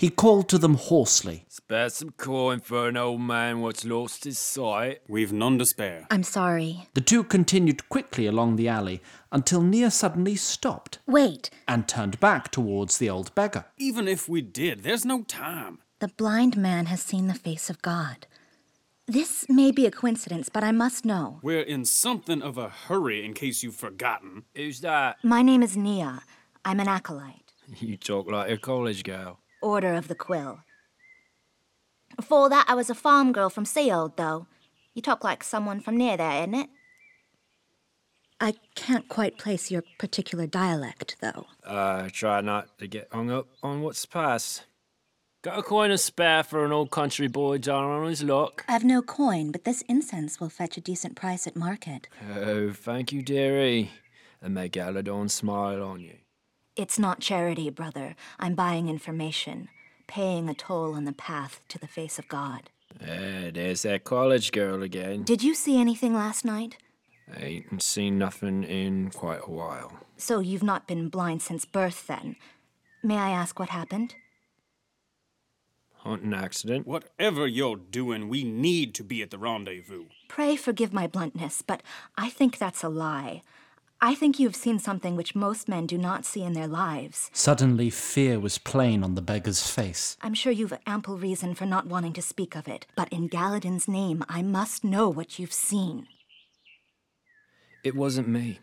He 0.00 0.08
called 0.08 0.48
to 0.48 0.56
them 0.56 0.76
hoarsely. 0.76 1.44
Spare 1.48 1.90
some 1.90 2.12
coin 2.12 2.60
for 2.60 2.88
an 2.88 2.96
old 2.96 3.20
man 3.20 3.60
what's 3.60 3.84
lost 3.84 4.24
his 4.24 4.38
sight. 4.38 5.02
We've 5.06 5.30
none 5.30 5.58
to 5.58 5.66
spare. 5.66 6.06
I'm 6.10 6.22
sorry. 6.22 6.88
The 6.94 7.02
two 7.02 7.22
continued 7.22 7.86
quickly 7.90 8.26
along 8.26 8.56
the 8.56 8.66
alley 8.66 9.02
until 9.30 9.60
Nia 9.60 9.90
suddenly 9.90 10.36
stopped 10.36 11.00
Wait, 11.06 11.50
and 11.68 11.86
turned 11.86 12.18
back 12.18 12.50
towards 12.50 12.96
the 12.96 13.10
old 13.10 13.34
beggar. 13.34 13.66
Even 13.76 14.08
if 14.08 14.26
we 14.26 14.40
did, 14.40 14.84
there's 14.84 15.04
no 15.04 15.22
time. 15.24 15.80
the 15.98 16.08
blind 16.08 16.56
man 16.56 16.86
has 16.86 17.02
seen 17.02 17.26
the 17.26 17.34
face 17.34 17.68
of 17.68 17.82
God. 17.82 18.26
This 19.06 19.44
may 19.50 19.70
be 19.70 19.84
a 19.84 19.90
coincidence, 19.90 20.48
but 20.48 20.64
I 20.64 20.72
must 20.72 21.04
know. 21.04 21.40
We're 21.42 21.60
in 21.60 21.84
something 21.84 22.40
of 22.40 22.56
a 22.56 22.70
hurry 22.70 23.22
in 23.22 23.34
case 23.34 23.62
you've 23.62 23.76
forgotten. 23.76 24.44
Who's 24.56 24.80
that? 24.80 25.18
My 25.22 25.42
name 25.42 25.62
is 25.62 25.76
Nia. 25.76 26.22
I'm 26.64 26.80
an 26.80 26.88
acolyte. 26.88 27.52
You 27.80 27.98
talk 27.98 28.30
like 28.30 28.50
a 28.50 28.56
college 28.56 29.04
girl. 29.04 29.39
Order 29.62 29.94
of 29.94 30.08
the 30.08 30.14
Quill. 30.14 30.60
Before 32.16 32.48
that, 32.48 32.66
I 32.68 32.74
was 32.74 32.90
a 32.90 32.94
farm 32.94 33.32
girl 33.32 33.50
from 33.50 33.64
Seold, 33.64 34.16
though. 34.16 34.46
You 34.94 35.02
talk 35.02 35.22
like 35.24 35.44
someone 35.44 35.80
from 35.80 35.96
near 35.96 36.16
there, 36.16 36.42
isn't 36.42 36.54
it? 36.54 36.68
I 38.40 38.54
can't 38.74 39.08
quite 39.08 39.38
place 39.38 39.70
your 39.70 39.84
particular 39.98 40.46
dialect, 40.46 41.16
though. 41.20 41.46
Uh, 41.64 42.08
try 42.10 42.40
not 42.40 42.78
to 42.78 42.86
get 42.86 43.08
hung 43.12 43.30
up 43.30 43.48
on 43.62 43.82
what's 43.82 44.06
past. 44.06 44.64
Got 45.42 45.58
a 45.58 45.62
coin 45.62 45.90
of 45.90 46.00
spare 46.00 46.42
for 46.42 46.64
an 46.64 46.72
old 46.72 46.90
country 46.90 47.28
boy 47.28 47.58
down 47.58 47.84
on 47.84 48.08
his 48.08 48.22
luck? 48.22 48.64
I've 48.68 48.84
no 48.84 49.00
coin, 49.00 49.52
but 49.52 49.64
this 49.64 49.82
incense 49.88 50.40
will 50.40 50.50
fetch 50.50 50.76
a 50.76 50.82
decent 50.82 51.16
price 51.16 51.46
at 51.46 51.56
market. 51.56 52.08
Oh, 52.36 52.72
thank 52.72 53.12
you, 53.12 53.22
dearie. 53.22 53.90
And 54.42 54.54
may 54.54 54.68
Galadon 54.68 55.30
smile 55.30 55.82
on 55.82 56.00
you. 56.00 56.16
It's 56.80 56.98
not 56.98 57.20
charity, 57.20 57.68
brother. 57.68 58.16
I'm 58.38 58.54
buying 58.54 58.88
information, 58.88 59.68
paying 60.06 60.48
a 60.48 60.54
toll 60.54 60.94
on 60.94 61.04
the 61.04 61.12
path 61.12 61.60
to 61.68 61.78
the 61.78 61.86
face 61.86 62.18
of 62.18 62.26
God. 62.26 62.70
Eh, 63.06 63.50
there's 63.52 63.82
that 63.82 64.04
college 64.04 64.50
girl 64.50 64.82
again. 64.82 65.22
Did 65.22 65.42
you 65.42 65.54
see 65.54 65.78
anything 65.78 66.14
last 66.14 66.42
night? 66.42 66.78
I 67.36 67.44
ain't 67.44 67.82
seen 67.82 68.16
nothing 68.16 68.64
in 68.64 69.10
quite 69.10 69.42
a 69.46 69.50
while. 69.50 69.92
So 70.16 70.40
you've 70.40 70.62
not 70.62 70.88
been 70.88 71.10
blind 71.10 71.42
since 71.42 71.66
birth, 71.66 72.06
then? 72.06 72.36
May 73.02 73.18
I 73.18 73.28
ask 73.28 73.58
what 73.58 73.68
happened? 73.68 74.14
Hunting 75.96 76.32
accident. 76.32 76.86
Whatever 76.86 77.46
you're 77.46 77.76
doing, 77.76 78.30
we 78.30 78.42
need 78.42 78.94
to 78.94 79.04
be 79.04 79.20
at 79.20 79.28
the 79.28 79.36
rendezvous. 79.36 80.06
Pray 80.28 80.56
forgive 80.56 80.94
my 80.94 81.06
bluntness, 81.06 81.60
but 81.60 81.82
I 82.16 82.30
think 82.30 82.56
that's 82.56 82.82
a 82.82 82.88
lie. 82.88 83.42
I 84.02 84.14
think 84.14 84.38
you 84.38 84.48
have 84.48 84.56
seen 84.56 84.78
something 84.78 85.14
which 85.14 85.34
most 85.34 85.68
men 85.68 85.84
do 85.86 85.98
not 85.98 86.24
see 86.24 86.42
in 86.42 86.54
their 86.54 86.66
lives. 86.66 87.30
Suddenly, 87.34 87.90
fear 87.90 88.40
was 88.40 88.56
plain 88.56 89.04
on 89.04 89.14
the 89.14 89.20
beggar's 89.20 89.66
face. 89.66 90.16
I'm 90.22 90.32
sure 90.32 90.52
you've 90.52 90.72
ample 90.86 91.18
reason 91.18 91.54
for 91.54 91.66
not 91.66 91.86
wanting 91.86 92.14
to 92.14 92.22
speak 92.22 92.56
of 92.56 92.66
it, 92.66 92.86
but 92.96 93.10
in 93.10 93.28
Galadin's 93.28 93.86
name, 93.86 94.24
I 94.26 94.40
must 94.40 94.84
know 94.84 95.10
what 95.10 95.38
you've 95.38 95.52
seen. 95.52 96.06
It 97.84 97.94
wasn't 97.94 98.28
me. 98.28 98.60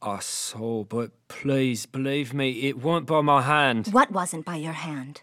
Ah, 0.00 0.16
I 0.16 0.20
saw, 0.20 0.84
but 0.84 1.10
please 1.26 1.86
believe 1.86 2.32
me, 2.32 2.68
it 2.68 2.80
weren't 2.80 3.06
by 3.06 3.22
my 3.22 3.42
hand. 3.42 3.88
What 3.88 4.12
wasn't 4.12 4.44
by 4.44 4.56
your 4.56 4.72
hand? 4.72 5.22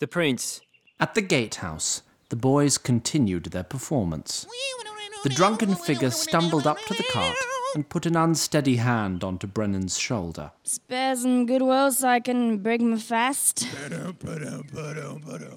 The 0.00 0.08
prince. 0.08 0.60
At 0.98 1.14
the 1.14 1.22
gatehouse, 1.22 2.02
the 2.30 2.36
boys 2.36 2.78
continued 2.78 3.44
their 3.46 3.62
performance. 3.62 4.44
The 5.26 5.34
drunken 5.34 5.74
figure 5.74 6.12
stumbled 6.12 6.68
up 6.68 6.78
to 6.86 6.94
the 6.94 7.02
cart 7.12 7.36
and 7.74 7.88
put 7.88 8.06
an 8.06 8.16
unsteady 8.16 8.76
hand 8.76 9.24
onto 9.24 9.48
Brennan's 9.48 9.98
shoulder. 9.98 10.52
Spare 10.62 11.16
some 11.16 11.46
goodwill 11.46 11.90
so 11.90 12.06
I 12.06 12.20
can 12.20 12.58
break 12.58 12.80
my 12.80 12.96
fast. 12.96 13.66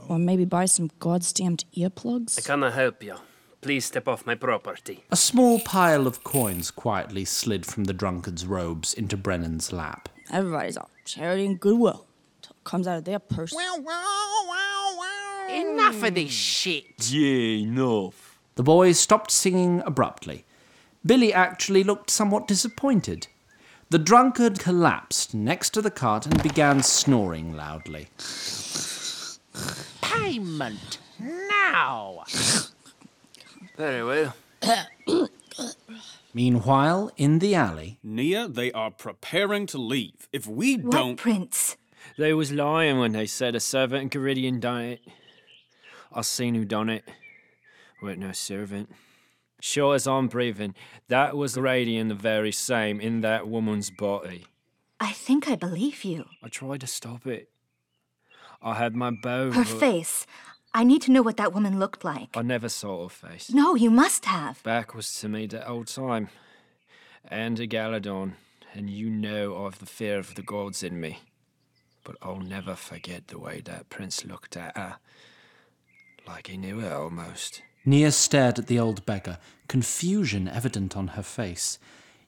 Or 0.07 0.17
maybe 0.17 0.45
buy 0.45 0.65
some 0.65 0.89
goddamned 0.97 1.65
earplugs. 1.77 2.39
I 2.39 2.41
cannot 2.41 2.73
help 2.73 3.03
you. 3.03 3.17
Please 3.61 3.85
step 3.85 4.07
off 4.07 4.25
my 4.25 4.33
property. 4.33 5.03
A 5.11 5.15
small 5.15 5.59
pile 5.59 6.07
of 6.07 6.23
coins 6.23 6.71
quietly 6.71 7.23
slid 7.23 7.63
from 7.63 7.83
the 7.83 7.93
drunkard's 7.93 8.47
robes 8.47 8.95
into 8.95 9.17
Brennan's 9.17 9.71
lap. 9.71 10.09
Everybody's 10.31 10.77
all 10.77 10.89
charity 11.05 11.45
and 11.45 11.59
goodwill. 11.59 12.07
Till 12.41 12.55
it 12.57 12.63
comes 12.63 12.87
out 12.87 12.97
of 12.97 13.05
their 13.05 13.19
purse. 13.19 13.53
Enough 15.47 16.01
of 16.01 16.15
this 16.15 16.31
shit. 16.31 17.11
Yeah, 17.11 17.67
enough. 17.67 18.28
The 18.59 18.63
boys 18.63 18.99
stopped 18.99 19.31
singing 19.31 19.81
abruptly. 19.85 20.43
Billy 21.05 21.33
actually 21.33 21.81
looked 21.81 22.09
somewhat 22.09 22.45
disappointed. 22.45 23.27
The 23.89 23.97
drunkard 23.97 24.59
collapsed 24.59 25.33
next 25.33 25.69
to 25.75 25.81
the 25.81 25.89
cart 25.89 26.25
and 26.25 26.43
began 26.43 26.83
snoring 26.83 27.55
loudly. 27.55 28.09
Payment 30.01 30.99
now. 31.21 32.25
Very 33.77 34.03
well. 34.03 34.35
Meanwhile, 36.33 37.11
in 37.15 37.39
the 37.39 37.55
alley, 37.55 37.97
Nia, 38.03 38.49
they 38.49 38.73
are 38.73 38.91
preparing 38.91 39.67
to 39.67 39.77
leave. 39.77 40.27
If 40.33 40.47
we 40.47 40.75
What 40.75 40.91
don't. 40.91 41.15
prince? 41.15 41.77
They 42.17 42.33
was 42.33 42.51
lying 42.51 42.99
when 42.99 43.13
they 43.13 43.25
said 43.25 43.55
a 43.55 43.61
servant 43.61 44.01
in 44.01 44.09
Caridian 44.09 44.59
done 44.59 44.81
it. 44.81 44.99
I 46.11 46.23
seen 46.23 46.55
who 46.55 46.65
done 46.65 46.89
it. 46.89 47.05
Weren't 48.01 48.19
no 48.19 48.31
servant. 48.31 48.89
Sure 49.61 49.93
as 49.93 50.07
I'm 50.07 50.27
breathing, 50.27 50.73
that 51.09 51.35
was 51.35 51.57
Radian 51.57 52.07
the 52.07 52.15
very 52.15 52.51
same 52.51 53.01
in 53.01 53.21
that 53.21 53.47
woman's 53.47 53.91
body. 53.91 54.45
I 54.99 55.11
think 55.11 55.49
I 55.49 55.55
believe 55.55 56.03
you. 56.03 56.25
I 56.41 56.47
tried 56.47 56.81
to 56.81 56.87
stop 56.87 57.27
it. 57.27 57.49
I 58.61 58.75
had 58.75 58.95
my 58.95 59.11
bow. 59.11 59.51
Her 59.51 59.65
face. 59.65 60.25
I 60.73 60.83
need 60.83 61.01
to 61.03 61.11
know 61.11 61.21
what 61.21 61.37
that 61.37 61.53
woman 61.53 61.79
looked 61.79 62.03
like. 62.05 62.35
I 62.37 62.41
never 62.41 62.69
saw 62.69 63.03
her 63.03 63.09
face. 63.09 63.51
No, 63.51 63.75
you 63.75 63.89
must 63.89 64.25
have. 64.25 64.61
Back 64.63 64.93
was 64.93 65.13
to 65.19 65.29
me 65.29 65.47
the 65.47 65.67
old 65.67 65.87
time. 65.87 66.29
And 67.27 67.57
to 67.57 67.67
Galadon, 67.67 68.33
and 68.73 68.89
you 68.89 69.09
know 69.09 69.65
I've 69.65 69.79
the 69.79 69.85
fear 69.85 70.19
of 70.19 70.35
the 70.35 70.41
gods 70.41 70.83
in 70.83 70.99
me. 70.99 71.19
But 72.03 72.17
I'll 72.21 72.39
never 72.39 72.75
forget 72.75 73.27
the 73.27 73.39
way 73.39 73.61
that 73.65 73.89
prince 73.89 74.25
looked 74.25 74.55
at 74.55 74.77
her. 74.77 74.97
Like 76.27 76.47
he 76.47 76.57
knew 76.57 76.79
her 76.79 76.95
almost. 76.95 77.61
Nia 77.85 78.11
stared 78.11 78.59
at 78.59 78.67
the 78.67 78.79
old 78.79 79.05
beggar, 79.05 79.37
confusion 79.67 80.47
evident 80.47 80.95
on 80.97 81.09
her 81.09 81.23
face. 81.23 81.79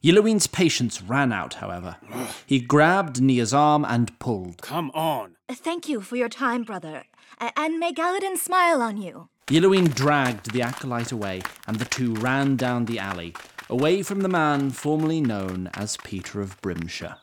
Yelloween's 0.01 0.47
patience 0.47 1.01
ran 1.01 1.31
out, 1.31 1.55
however. 1.55 1.97
He 2.45 2.59
grabbed 2.59 3.21
Nia's 3.21 3.53
arm 3.53 3.85
and 3.85 4.17
pulled. 4.17 4.61
Come 4.61 4.89
on. 4.95 5.35
Thank 5.49 5.87
you 5.87 6.01
for 6.01 6.15
your 6.15 6.29
time, 6.29 6.63
brother. 6.63 7.03
And 7.55 7.79
may 7.79 7.93
Galadin 7.93 8.37
smile 8.37 8.81
on 8.81 8.97
you. 8.97 9.29
Yelloween 9.47 9.93
dragged 9.93 10.53
the 10.53 10.61
acolyte 10.61 11.11
away, 11.11 11.41
and 11.67 11.77
the 11.77 11.85
two 11.85 12.15
ran 12.15 12.55
down 12.55 12.85
the 12.85 12.97
alley, 12.97 13.35
away 13.69 14.01
from 14.01 14.21
the 14.21 14.29
man 14.29 14.71
formerly 14.71 15.21
known 15.21 15.69
as 15.73 15.97
Peter 15.97 16.41
of 16.41 16.59
Brimshire. 16.61 17.17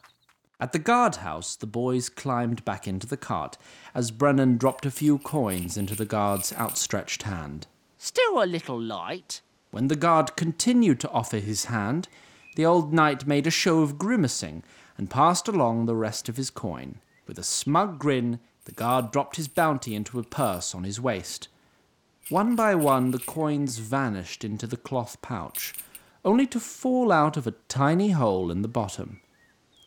At 0.61 0.73
the 0.73 0.79
guardhouse, 0.79 1.57
the 1.57 1.67
boys 1.67 2.09
climbed 2.09 2.65
back 2.65 2.87
into 2.87 3.07
the 3.07 3.17
cart 3.17 3.57
as 3.95 4.11
Brennan 4.11 4.57
dropped 4.57 4.85
a 4.85 4.91
few 4.91 5.19
coins 5.19 5.77
into 5.77 5.95
the 5.95 6.05
guard's 6.05 6.53
outstretched 6.53 7.23
hand. 7.23 7.67
Still 7.99 8.41
a 8.41 8.47
little 8.47 8.81
light. 8.81 9.41
When 9.73 9.89
the 9.89 9.97
guard 9.97 10.37
continued 10.37 11.01
to 11.01 11.11
offer 11.11 11.39
his 11.39 11.65
hand, 11.65 12.09
the 12.55 12.65
old 12.65 12.93
knight 12.93 13.27
made 13.27 13.47
a 13.47 13.51
show 13.51 13.81
of 13.81 13.99
grimacing 13.99 14.63
and 14.97 15.11
passed 15.11 15.49
along 15.49 15.87
the 15.87 15.97
rest 15.97 16.29
of 16.29 16.37
his 16.37 16.49
coin. 16.49 17.01
With 17.27 17.39
a 17.39 17.43
smug 17.43 17.99
grin, 17.99 18.39
the 18.67 18.73
guard 18.73 19.11
dropped 19.11 19.35
his 19.37 19.49
bounty 19.49 19.97
into 19.97 20.19
a 20.21 20.23
purse 20.23 20.77
on 20.77 20.85
his 20.85 21.01
waist. 21.01 21.49
One 22.29 22.55
by 22.55 22.77
one, 22.77 23.11
the 23.11 23.19
coins 23.19 23.79
vanished 23.79 24.45
into 24.45 24.67
the 24.69 24.77
cloth 24.77 25.21
pouch, 25.21 25.75
only 26.25 26.47
to 26.47 26.61
fall 26.61 27.11
out 27.11 27.37
of 27.37 27.47
a 27.47 27.55
tiny 27.69 28.11
hole 28.11 28.51
in 28.51 28.63
the 28.63 28.69
bottom. 28.69 29.21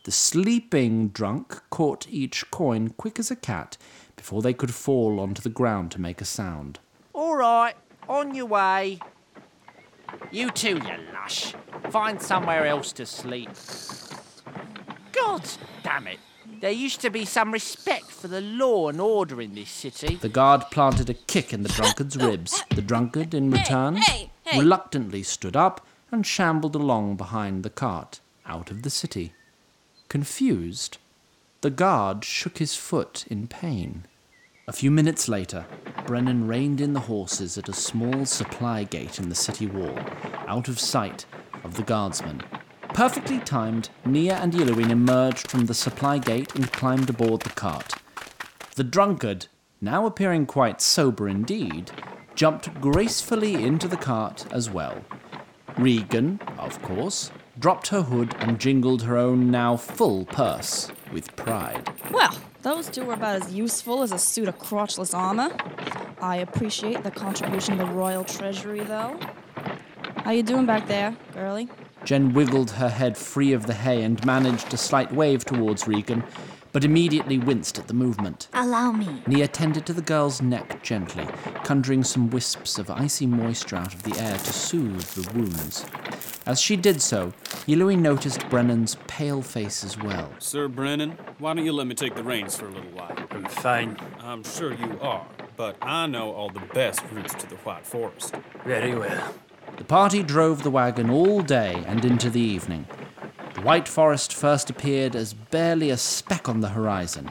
The 0.04 0.12
sleeping 0.12 1.08
drunk 1.08 1.62
caught 1.70 2.08
each 2.10 2.50
coin 2.50 2.90
quick 2.90 3.18
as 3.18 3.30
a 3.30 3.36
cat 3.36 3.78
before 4.16 4.42
they 4.42 4.52
could 4.52 4.74
fall 4.74 5.18
onto 5.18 5.40
the 5.40 5.48
ground 5.48 5.92
to 5.92 6.00
make 6.00 6.20
a 6.20 6.26
sound. 6.26 6.78
All 7.14 7.36
right, 7.36 7.76
on 8.08 8.34
your 8.34 8.46
way. 8.46 8.98
You 10.30 10.50
too, 10.50 10.76
you 10.76 10.96
lush. 11.14 11.54
Find 11.90 12.20
somewhere 12.20 12.66
else 12.66 12.92
to 12.94 13.06
sleep. 13.06 13.50
God 15.12 15.42
damn 15.82 16.06
it. 16.06 16.18
There 16.60 16.70
used 16.70 17.00
to 17.00 17.10
be 17.10 17.24
some 17.24 17.52
respect 17.52 18.04
for 18.04 18.28
the 18.28 18.40
law 18.40 18.88
and 18.88 19.00
order 19.00 19.40
in 19.40 19.54
this 19.54 19.70
city. 19.70 20.14
The 20.14 20.28
guard 20.28 20.62
planted 20.70 21.10
a 21.10 21.14
kick 21.14 21.52
in 21.52 21.62
the 21.64 21.68
drunkard's 21.68 22.16
ribs. 22.28 22.62
The 22.74 22.82
drunkard, 22.82 23.34
in 23.34 23.50
return, 23.50 23.96
hey, 23.96 24.30
hey. 24.44 24.58
reluctantly 24.60 25.22
stood 25.24 25.56
up 25.56 25.84
and 26.12 26.24
shambled 26.24 26.76
along 26.76 27.16
behind 27.16 27.62
the 27.62 27.70
cart, 27.70 28.20
out 28.46 28.70
of 28.70 28.82
the 28.82 28.90
city. 28.90 29.32
Confused, 30.08 30.98
the 31.62 31.70
guard 31.70 32.24
shook 32.24 32.58
his 32.58 32.76
foot 32.76 33.24
in 33.28 33.48
pain. 33.48 34.04
A 34.68 34.72
few 34.72 34.92
minutes 34.92 35.28
later, 35.28 35.66
Brennan 36.06 36.46
reined 36.46 36.80
in 36.80 36.92
the 36.92 37.00
horses 37.00 37.58
at 37.58 37.68
a 37.68 37.72
small 37.72 38.24
supply 38.24 38.84
gate 38.84 39.18
in 39.18 39.28
the 39.28 39.34
city 39.34 39.66
wall, 39.66 39.98
out 40.46 40.68
of 40.68 40.78
sight 40.78 41.26
of 41.64 41.74
the 41.74 41.82
guardsmen. 41.82 42.42
Perfectly 42.94 43.40
timed, 43.40 43.88
Nia 44.04 44.36
and 44.36 44.52
Yelloween 44.52 44.90
emerged 44.90 45.50
from 45.50 45.66
the 45.66 45.74
supply 45.74 46.18
gate 46.18 46.54
and 46.54 46.70
climbed 46.70 47.10
aboard 47.10 47.40
the 47.40 47.50
cart. 47.50 47.94
The 48.76 48.84
drunkard, 48.84 49.48
now 49.80 50.06
appearing 50.06 50.46
quite 50.46 50.80
sober 50.80 51.28
indeed, 51.28 51.90
jumped 52.36 52.80
gracefully 52.80 53.54
into 53.54 53.88
the 53.88 53.96
cart 53.96 54.46
as 54.52 54.70
well. 54.70 55.04
Regan, 55.76 56.38
of 56.56 56.80
course, 56.82 57.32
dropped 57.58 57.88
her 57.88 58.02
hood 58.02 58.36
and 58.38 58.60
jingled 58.60 59.02
her 59.02 59.16
own 59.16 59.50
now 59.50 59.76
full 59.76 60.24
purse 60.24 60.92
with 61.12 61.34
pride. 61.34 61.90
Well, 62.12 62.38
those 62.62 62.88
two 62.88 63.04
were 63.04 63.14
about 63.14 63.42
as 63.42 63.52
useful 63.52 64.02
as 64.02 64.12
a 64.12 64.18
suit 64.18 64.48
of 64.48 64.58
crotchless 64.58 65.14
armor. 65.14 65.50
I 66.20 66.36
appreciate 66.36 67.02
the 67.02 67.10
contribution 67.10 67.78
to 67.78 67.84
the 67.84 67.90
royal 67.90 68.24
treasury, 68.24 68.80
though. 68.80 69.18
How 70.18 70.30
you 70.30 70.42
doing 70.42 70.66
back 70.66 70.86
there, 70.86 71.16
girlie? 71.34 71.68
Jen 72.04 72.32
wiggled 72.32 72.70
her 72.72 72.88
head 72.88 73.16
free 73.16 73.52
of 73.52 73.66
the 73.66 73.74
hay 73.74 74.02
and 74.02 74.24
managed 74.24 74.72
a 74.72 74.76
slight 74.76 75.12
wave 75.12 75.44
towards 75.44 75.86
Regan, 75.86 76.24
but 76.72 76.84
immediately 76.84 77.38
winced 77.38 77.78
at 77.78 77.88
the 77.88 77.94
movement. 77.94 78.48
Allow 78.52 78.92
me. 78.92 79.22
Nia 79.26 79.48
tended 79.48 79.84
to 79.86 79.92
the 79.92 80.02
girl's 80.02 80.40
neck 80.40 80.82
gently, 80.82 81.26
conjuring 81.64 82.04
some 82.04 82.30
wisps 82.30 82.78
of 82.78 82.90
icy 82.90 83.26
moisture 83.26 83.76
out 83.76 83.94
of 83.94 84.02
the 84.04 84.18
air 84.20 84.38
to 84.38 84.52
soothe 84.52 85.02
the 85.02 85.32
wounds. 85.38 85.84
As 86.44 86.60
she 86.60 86.76
did 86.76 87.00
so, 87.00 87.32
Yilui 87.66 87.96
noticed 87.96 88.48
Brennan's 88.50 88.96
pale 89.06 89.42
face 89.42 89.84
as 89.84 89.96
well. 89.96 90.32
Sir 90.38 90.66
Brennan, 90.66 91.12
why 91.38 91.54
don't 91.54 91.64
you 91.64 91.72
let 91.72 91.86
me 91.86 91.94
take 91.94 92.16
the 92.16 92.24
reins 92.24 92.56
for 92.56 92.66
a 92.66 92.70
little 92.70 92.90
while? 92.90 93.16
I'm 93.30 93.44
fine. 93.44 93.96
I'm 94.20 94.42
sure 94.42 94.74
you 94.74 94.98
are, 95.00 95.26
but 95.56 95.76
I 95.80 96.06
know 96.08 96.32
all 96.32 96.48
the 96.50 96.66
best 96.74 97.00
routes 97.12 97.34
to 97.34 97.48
the 97.48 97.54
White 97.56 97.86
Forest. 97.86 98.34
Very 98.64 98.94
well. 98.96 99.34
The 99.76 99.84
party 99.84 100.24
drove 100.24 100.64
the 100.64 100.70
wagon 100.70 101.10
all 101.10 101.42
day 101.42 101.84
and 101.86 102.04
into 102.04 102.28
the 102.28 102.40
evening. 102.40 102.86
The 103.54 103.62
White 103.62 103.86
Forest 103.86 104.34
first 104.34 104.68
appeared 104.68 105.14
as 105.14 105.34
barely 105.34 105.90
a 105.90 105.96
speck 105.96 106.48
on 106.48 106.60
the 106.60 106.70
horizon, 106.70 107.30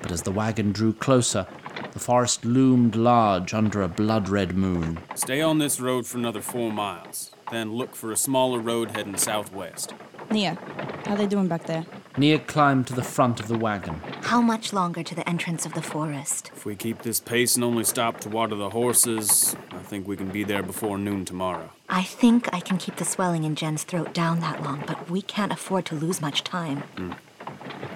but 0.00 0.12
as 0.12 0.22
the 0.22 0.30
wagon 0.30 0.70
drew 0.70 0.92
closer, 0.92 1.48
the 1.92 1.98
forest 1.98 2.44
loomed 2.44 2.94
large 2.94 3.52
under 3.52 3.82
a 3.82 3.88
blood 3.88 4.28
red 4.28 4.56
moon. 4.56 5.00
Stay 5.14 5.40
on 5.40 5.58
this 5.58 5.80
road 5.80 6.06
for 6.06 6.18
another 6.18 6.40
four 6.40 6.72
miles, 6.72 7.31
then 7.52 7.74
look 7.74 7.94
for 7.94 8.10
a 8.10 8.16
smaller 8.16 8.58
road 8.58 8.92
heading 8.92 9.16
southwest. 9.16 9.94
Nia, 10.30 10.58
how 11.04 11.14
they 11.14 11.26
doing 11.26 11.48
back 11.48 11.66
there? 11.66 11.84
Nia 12.16 12.38
climbed 12.38 12.86
to 12.86 12.94
the 12.94 13.02
front 13.02 13.40
of 13.40 13.48
the 13.48 13.58
wagon. 13.58 14.00
How 14.22 14.40
much 14.40 14.72
longer 14.72 15.02
to 15.02 15.14
the 15.14 15.28
entrance 15.28 15.66
of 15.66 15.74
the 15.74 15.82
forest? 15.82 16.50
If 16.54 16.64
we 16.64 16.74
keep 16.74 17.02
this 17.02 17.20
pace 17.20 17.54
and 17.54 17.64
only 17.64 17.84
stop 17.84 18.20
to 18.20 18.28
water 18.28 18.54
the 18.54 18.70
horses, 18.70 19.54
I 19.70 19.78
think 19.78 20.06
we 20.06 20.16
can 20.16 20.30
be 20.30 20.44
there 20.44 20.62
before 20.62 20.96
noon 20.98 21.24
tomorrow. 21.24 21.70
I 21.88 22.02
think 22.02 22.52
I 22.52 22.60
can 22.60 22.78
keep 22.78 22.96
the 22.96 23.04
swelling 23.04 23.44
in 23.44 23.54
Jen's 23.54 23.84
throat 23.84 24.14
down 24.14 24.40
that 24.40 24.62
long, 24.62 24.84
but 24.86 25.10
we 25.10 25.20
can't 25.20 25.52
afford 25.52 25.84
to 25.86 25.94
lose 25.94 26.20
much 26.20 26.44
time. 26.44 26.78
Hmm. 26.96 27.12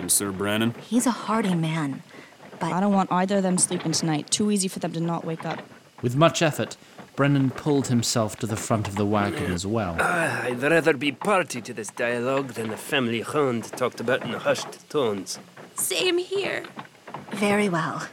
And 0.01 0.13
Sir 0.13 0.31
Brennan? 0.31 0.75
He's 0.83 1.07
a 1.07 1.11
hardy 1.11 1.55
man. 1.55 2.03
But 2.59 2.73
I 2.73 2.81
don't 2.81 2.93
want 2.93 3.13
either 3.13 3.39
of 3.39 3.43
them 3.43 3.59
sleeping 3.59 3.93
tonight. 3.93 4.31
Too 4.31 4.51
easy 4.51 4.69
for 4.69 4.79
them 4.79 4.93
to 4.93 5.01
not 5.01 5.25
wake 5.25 5.45
up. 5.45 5.61
With 6.03 6.17
much 6.17 6.43
effort, 6.43 6.77
Brennan 7.17 7.51
pulled 7.51 7.87
himself 7.89 8.37
to 8.37 8.47
the 8.47 8.57
front 8.57 8.87
of 8.87 8.97
the 8.97 9.07
wagon 9.07 9.51
as 9.51 9.67
well. 9.67 9.97
Ah, 9.99 10.43
I'd 10.43 10.61
rather 10.61 10.93
be 10.93 11.13
party 11.13 11.63
to 11.63 11.73
this 11.73 11.89
dialogue 11.89 12.49
than 12.49 12.69
the 12.69 12.77
family 12.77 13.23
hound 13.23 13.65
talked 13.73 14.01
about 14.01 14.23
in 14.23 14.35
hushed 14.35 14.87
tones. 14.91 15.39
Same 15.77 16.19
here. 16.19 16.65
Very 17.33 17.71
well. 17.71 18.07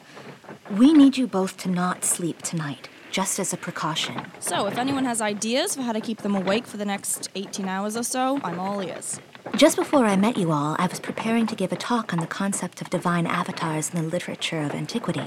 We 0.72 0.94
need 0.94 1.18
you 1.18 1.28
both 1.28 1.58
to 1.58 1.70
not 1.70 2.06
sleep 2.06 2.42
tonight, 2.42 2.88
just 3.14 3.38
as 3.40 3.54
a 3.54 3.58
precaution. 3.58 4.26
So, 4.40 4.66
if 4.66 4.78
anyone 4.80 5.06
has 5.06 5.22
ideas 5.22 5.76
for 5.76 5.84
how 5.84 5.92
to 5.94 6.02
keep 6.02 6.24
them 6.24 6.36
awake 6.36 6.66
for 6.66 6.78
the 6.78 6.84
next 6.86 7.30
18 7.36 7.68
hours 7.70 7.96
or 7.96 8.02
so, 8.04 8.42
I'm 8.44 8.60
all 8.60 8.82
ears. 8.82 9.20
Just 9.56 9.76
before 9.78 10.06
I 10.06 10.16
met 10.16 10.36
you 10.36 10.52
all, 10.52 10.76
I 10.80 10.88
was 10.88 11.00
preparing 11.00 11.46
to 11.48 11.56
give 11.56 11.72
a 11.72 11.76
talk 11.76 12.12
on 12.12 12.20
the 12.20 12.26
concept 12.26 12.82
of 12.82 12.90
divine 12.90 13.28
avatars 13.28 13.94
in 13.94 14.02
the 14.02 14.10
literature 14.10 14.62
of 14.62 14.74
antiquity. 14.74 15.22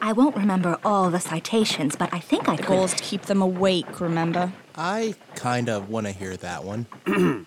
I 0.00 0.12
won't 0.12 0.36
remember 0.36 0.78
all 0.84 1.10
the 1.10 1.18
citations, 1.18 1.96
but 1.96 2.14
I 2.14 2.20
think 2.20 2.48
I 2.48 2.54
The 2.54 2.62
could. 2.62 2.68
goal 2.68 2.84
is 2.84 2.94
to 2.94 3.02
keep 3.02 3.22
them 3.22 3.42
awake, 3.42 4.00
remember? 4.00 4.52
I 4.76 5.16
kind 5.34 5.68
of 5.68 5.88
want 5.90 6.06
to 6.06 6.12
hear 6.12 6.36
that 6.36 6.62
one. 6.64 6.86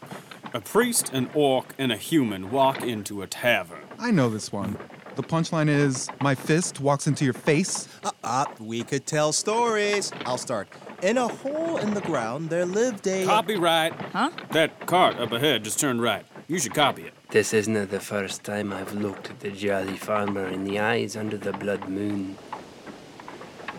A 0.54 0.62
priest, 0.62 1.12
an 1.14 1.30
orc, 1.34 1.74
and 1.78 1.92
a 1.92 1.98
human 1.98 2.50
walk 2.50 2.82
into 2.82 3.22
a 3.22 3.28
tavern. 3.28 3.82
I 4.00 4.12
know 4.12 4.30
this 4.30 4.54
one. 4.54 4.78
The 5.16 5.24
punchline 5.24 5.70
is 5.70 6.10
my 6.22 6.36
fist 6.36 6.82
walks 6.82 7.08
into 7.08 7.24
your 7.24 7.34
face. 7.34 7.88
Uh, 8.04 8.12
uh, 8.24 8.46
we 8.60 8.84
could 8.84 9.06
tell 9.06 9.32
stories. 9.32 10.12
I'll 10.26 10.38
start. 10.38 10.68
In 11.02 11.18
a 11.18 11.30
hole 11.30 11.78
in 11.78 11.94
the 11.94 12.02
ground, 12.02 12.50
there 12.50 12.66
lived 12.66 13.08
a. 13.08 13.26
Copyright. 13.26 13.94
Huh? 13.94 14.32
That 14.52 14.86
cart 14.88 15.18
up 15.18 15.32
ahead 15.32 15.64
just 15.64 15.80
turned 15.80 16.02
right. 16.02 16.26
You 16.48 16.60
should 16.60 16.74
copy 16.74 17.04
it. 17.04 17.14
This 17.30 17.54
isn't 17.54 17.92
the 17.92 18.00
first 18.02 18.44
time 18.44 18.74
I've 18.74 18.94
looked 18.94 19.30
at 19.30 19.40
the 19.40 19.52
jolly 19.52 19.96
farmer 19.96 20.48
in 20.48 20.66
the 20.66 20.80
eyes 20.80 21.16
under 21.16 21.38
the 21.38 21.54
blood 21.54 21.88
moon. 21.88 22.38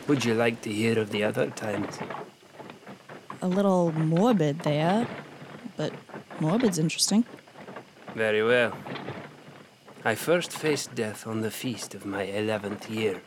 Would 0.09 0.25
you 0.25 0.35
like 0.35 0.63
to 0.63 0.73
hear 0.73 0.99
of 0.99 1.11
the 1.11 1.23
other 1.23 1.51
times? 1.51 1.99
A 3.43 3.49
little 3.49 3.93
morbid 3.93 4.61
there, 4.61 5.07
but 5.77 5.93
morbid's 6.41 6.79
interesting. 6.79 7.25
Very 8.15 8.43
well. 8.43 8.73
I 10.07 10.15
first 10.15 10.53
faced 10.53 10.95
death 10.95 11.27
on 11.27 11.41
the 11.41 11.51
feast 11.51 11.97
of 11.97 12.07
my 12.07 12.23
eleventh 12.23 12.89
year. 12.89 13.21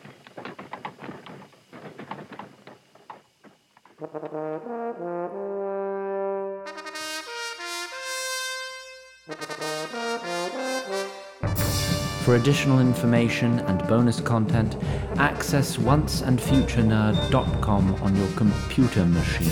For 12.23 12.35
additional 12.35 12.79
information 12.79 13.59
and 13.59 13.85
bonus 13.89 14.21
content, 14.21 14.77
access 15.17 15.75
onceandfuturenerd.com 15.75 17.95
on 17.95 18.15
your 18.15 18.31
computer 18.37 19.03
machine. 19.03 19.51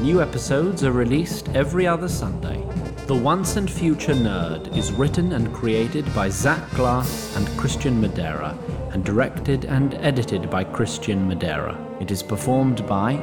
New 0.00 0.22
episodes 0.22 0.84
are 0.84 0.92
released 0.92 1.48
every 1.56 1.88
other 1.88 2.08
Sunday. 2.08 2.62
The 3.06 3.14
Once 3.14 3.54
and 3.54 3.70
Future 3.70 4.14
Nerd 4.14 4.76
is 4.76 4.90
written 4.90 5.34
and 5.34 5.54
created 5.54 6.12
by 6.12 6.28
Zach 6.28 6.68
Glass 6.70 7.36
and 7.36 7.46
Christian 7.56 8.00
Madera, 8.00 8.58
and 8.90 9.04
directed 9.04 9.64
and 9.64 9.94
edited 9.94 10.50
by 10.50 10.64
Christian 10.64 11.28
Madera. 11.28 11.78
It 12.00 12.10
is 12.10 12.20
performed 12.20 12.84
by 12.88 13.14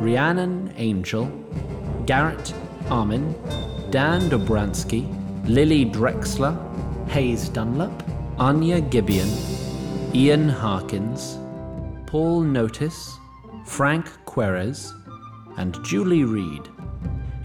Rhiannon 0.00 0.72
Angel, 0.78 1.26
Garrett 2.06 2.54
Armin, 2.88 3.34
Dan 3.90 4.30
Dobransky, 4.30 5.06
Lily 5.46 5.84
Drexler, 5.84 6.56
Hayes 7.10 7.50
Dunlap, 7.50 8.02
Anya 8.38 8.80
Gibeon, 8.80 9.28
Ian 10.14 10.48
Harkins, 10.48 11.36
Paul 12.06 12.40
Notice, 12.40 13.18
Frank 13.66 14.08
Querez, 14.24 14.94
and 15.58 15.76
Julie 15.84 16.24
Reed. 16.24 16.66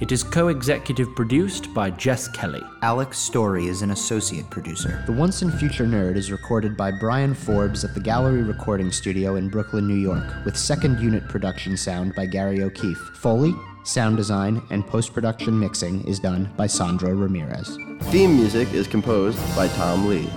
It 0.03 0.11
is 0.11 0.21
co 0.21 0.49
executive 0.49 1.15
produced 1.15 1.73
by 1.73 1.89
Jess 1.89 2.27
Kelly. 2.27 2.61
Alex 2.81 3.17
Story 3.17 3.67
is 3.67 3.83
an 3.83 3.91
associate 3.91 4.49
producer. 4.49 5.01
The 5.05 5.13
Once 5.13 5.41
and 5.41 5.53
Future 5.53 5.85
Nerd 5.85 6.17
is 6.17 6.29
recorded 6.29 6.75
by 6.75 6.91
Brian 6.91 7.33
Forbes 7.33 7.85
at 7.85 7.93
the 7.93 8.01
Gallery 8.01 8.43
Recording 8.43 8.91
Studio 8.91 9.37
in 9.37 9.47
Brooklyn, 9.47 9.87
New 9.87 9.95
York, 9.95 10.25
with 10.43 10.57
second 10.57 10.99
unit 10.99 11.25
production 11.29 11.77
sound 11.77 12.13
by 12.15 12.25
Gary 12.25 12.61
O'Keefe. 12.63 12.97
Foley, 13.13 13.55
sound 13.85 14.17
design, 14.17 14.61
and 14.71 14.85
post 14.85 15.13
production 15.13 15.57
mixing 15.57 16.05
is 16.05 16.19
done 16.19 16.51
by 16.57 16.67
Sandro 16.67 17.11
Ramirez. 17.11 17.77
Theme 18.11 18.35
music 18.35 18.73
is 18.73 18.87
composed 18.89 19.39
by 19.55 19.69
Tom 19.69 20.09
Lee. 20.09 20.29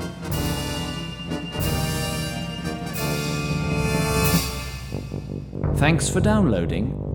Thanks 5.75 6.09
for 6.09 6.21
downloading 6.21 7.06